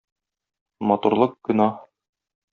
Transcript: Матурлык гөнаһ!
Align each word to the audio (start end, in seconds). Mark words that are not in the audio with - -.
Матурлык 0.93 1.37
гөнаһ! 1.51 1.79